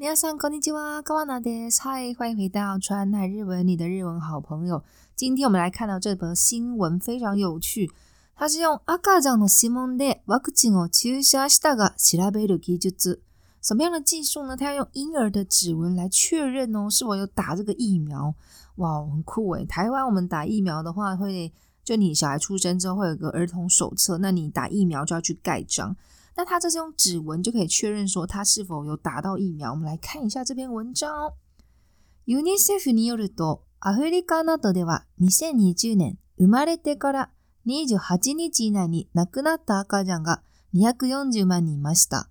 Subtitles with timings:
[0.00, 1.02] 你好，上国际机哇？
[1.02, 2.14] 干嘛拿碟菜？
[2.16, 4.84] 欢迎回到《川奈日文》你的日文好朋友。
[5.16, 7.90] 今天我们来看到这则新闻，非常有趣。
[8.36, 13.18] 它是用赤ちゃんの指紋でワクチンを注射したが調べる技術。
[13.60, 14.56] 什么样的技术呢？
[14.56, 18.32] 它要用婴儿的指纹来确认哦，是否有打这个疫苗。
[18.76, 21.52] 哇，很酷诶台湾我们打疫苗的话，会
[21.82, 25.96] 就你小孩出生之后会有个儿童手册，那你打疫苗就要去盖章。
[26.38, 29.72] 那他这是用指纹就可以确认说他是否有打到疫苗。
[29.72, 31.32] 我们来看一下这篇文章。
[32.26, 37.30] UNICEF によると、アフリカなどでは2020年生まれてから
[37.66, 40.40] 28日以内に亡くなった赤ちゃんが
[40.74, 42.28] 240万人いました。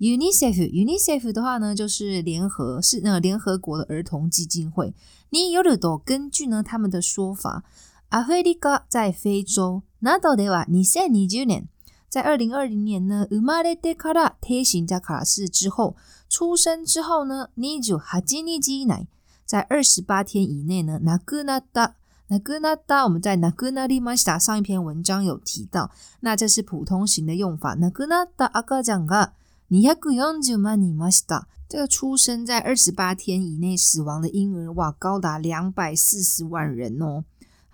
[0.00, 4.94] UNICEF UNICEF 的话呢，就是联合是那个联合国的儿童基金会。
[5.30, 7.64] 你有尔多根据呢他们的说法，
[8.10, 11.66] アフリカ在非洲などでは二千二十年。
[12.14, 15.96] 在二零二零年呢，Umare de Kara 胎型在卡拉斯之后
[16.28, 19.08] 出生之后呢 n i j u Hajiniji 奶
[19.44, 21.94] 在二十八天以内呢，Nagunada
[22.30, 24.38] Nagunada 我们在 n a g u n a r i m a s t a
[24.38, 25.90] 上一篇文章有提到，
[26.20, 27.74] 那这是普通型的用法。
[27.74, 29.30] Nagunada Agajanga
[29.68, 37.24] niyaku yonju m 240万尼马 t a 这个出生在二十八天以内死亡的婴儿哇，高达两百四十万人哦。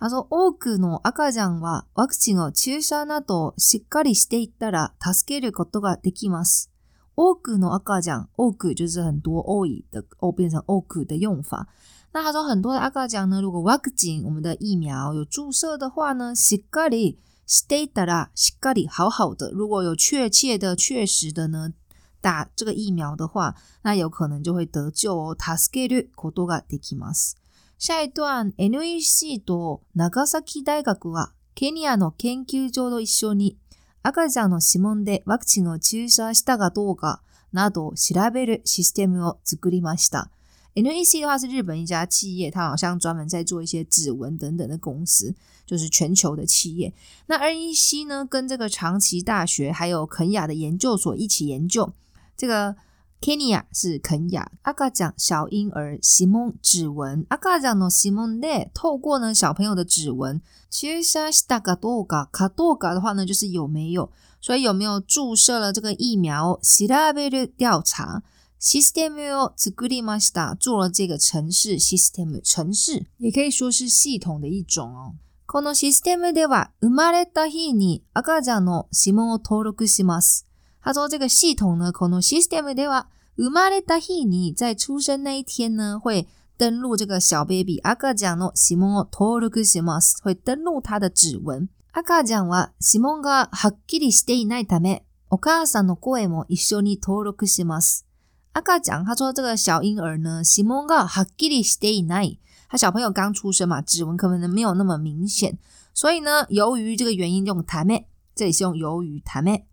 [0.02, 6.70] あの、多くの赤ちゃんはワクチンを注射などをしっかりしていったら助けることができます。
[7.16, 11.66] 多くの赤ちゃん，多く就是很多多以的哦变成多く的用法。
[12.12, 21.74] 那他说很多的赤ちゃん呢，如果ワクチン我们的疫苗有注射的话呢，しっかりしていたらしっかり好好的，如果有确切的、确实的呢
[22.22, 27.36] 打这个疫苗的话，那有可能就会得救を助けることができます。
[27.80, 33.56] 下一段 NEC と長崎大学はケニアの研究所と一緒に
[34.02, 37.22] 赤ちゃんの指紋でワクチンを注射したかどうか
[37.54, 40.28] などを調べるシステムを作りました。
[40.76, 46.92] NEC 的话是日本一家企业，它好像专门在做一些指纹等等的公司，就是全球的企业。
[47.28, 51.90] 那 NEC 呢，跟这个长崎大学还有肯雅的研究所一起研究
[52.36, 52.76] 这个
[53.22, 57.26] n 尼 a 是肯雅，阿嘎讲小婴儿西蒙指纹。
[57.28, 60.40] 阿嘎讲呢西蒙内透过呢小朋友的指纹。
[60.70, 64.10] 其实啊是卡多嘎卡多嘎的话呢，就是有没有，
[64.40, 66.58] 所以有没有注射了这个疫苗？
[66.62, 68.22] 調べ的调查。
[68.58, 75.14] システムを作り马す达做了这个城市 system 城市，也可以说是系统的一种哦。
[75.46, 80.46] このシステムでは生まれた日に赤ちゃんの指紋を登録します。
[80.82, 83.04] 他说：“这个系统呢，可能システムでは
[83.36, 86.26] 生まれた日に在出生那一天呢，会
[86.56, 87.78] 登录这个小 baby。
[87.82, 90.20] 阿卡んの指紋を登録します。
[90.22, 91.68] 会登录他的指纹。
[91.92, 98.06] 阿卡んは指紋がはっきりしていないため、お母さんの声も一緒に登録します。
[98.54, 102.38] 阿卡ん，他说这个小婴儿呢，指紋がはっきりしていない。
[102.70, 105.58] 他小朋友刚出生嘛，指纹可能没有那么明显。
[105.92, 108.06] 所以呢，由于这个原因，用ため。
[108.34, 109.64] 这里是用由于ため。”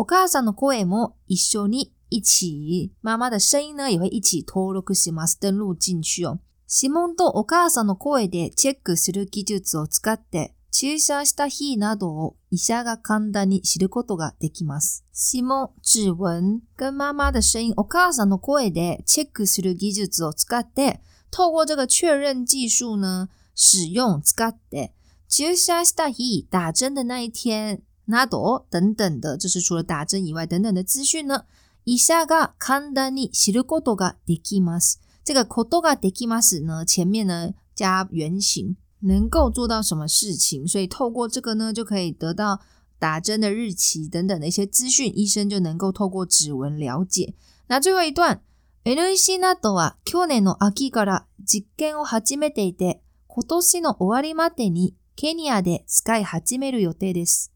[0.00, 2.92] お母さんの声も一緒に一起。
[3.02, 5.36] ママ的声音呢也会一起登録します。
[5.42, 6.38] 登録进去哦。
[6.68, 15.04] 指紋とお母さんの声でチェックする技術を使って、注射した日などを医者が簡単に知ることができます。
[15.34, 21.00] 指紋、指紋、跟妈妈的声音、お母さんの声でチェックする技術を使って、
[21.32, 24.94] 透过这个确认技术呢、使用、使って、
[25.28, 31.42] 注射した日、打针的那一天、纳ど等等的，这是除了打针以外等等的资讯呢。
[31.84, 34.98] 医者が簡単に知ることができます。
[35.24, 36.84] 这个ことができます呢？
[36.86, 40.66] 前面呢加原型，能够做到什么事情？
[40.66, 42.60] 所以透过这个呢，就可以得到
[42.98, 45.12] 打针的日期等等的一些资讯。
[45.14, 47.34] 医生就能够透过指纹了解。
[47.66, 48.42] 那最后一段，
[48.84, 57.52] エヌエイシは去年の秋から実験を始めていて、今年の終わりまでにケニアで使い始める予定です。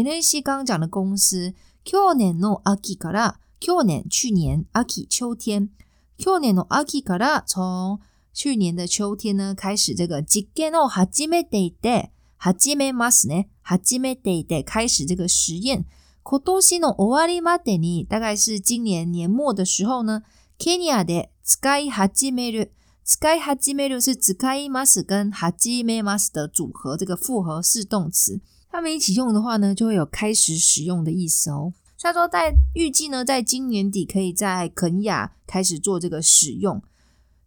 [0.00, 5.70] n a c y 刚讲的公司，去年の秋から去年去年秋天，
[6.18, 7.98] 去年の秋から从
[8.34, 15.86] 去年的秋天呢开始这个実験を始めで、始めますね、始めで、开始这个实验。
[16.22, 20.22] 今年の終わりまでに大概是今年年末的时候呢。
[20.58, 22.72] ケニアで使い始める、
[23.04, 28.40] 使い始める是使います跟始めます的组合，这个复合式动词。
[28.78, 31.72] 他们一起用的话呢，就会有开始使用的意思哦。
[31.96, 36.82] 所以说，在预计呢，在今年底可以在肯亚开始做这个使用。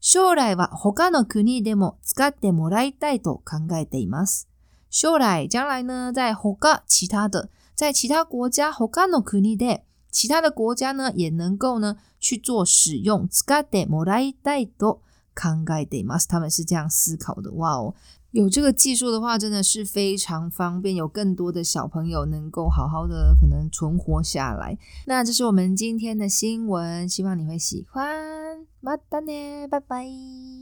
[0.01, 0.65] 将来は
[0.95, 4.45] 他の国でも使ってもらいたいと考えています。
[4.89, 15.01] 将来将来呢，在其他其他的在其他国家他の国で其他的国家呢，也能够呢去做使用使ってもらいたいと
[15.35, 16.27] 考えています。
[16.27, 17.51] 他们是这样思考的。
[17.51, 17.93] 哇哦！
[18.31, 24.77] 有这个技术的话，真的是非常方便，有更多的小朋友能够好好的可能存活下来。
[25.07, 28.67] 那这是我们今天的新闻，希望你会喜欢。
[28.81, 30.58] 么哒呢，拜拜。